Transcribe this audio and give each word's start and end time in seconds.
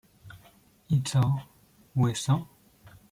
I 0.95 0.97
co, 1.09 1.21
łyso? 2.01 2.35